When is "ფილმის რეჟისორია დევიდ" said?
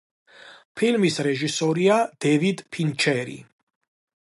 0.81-2.65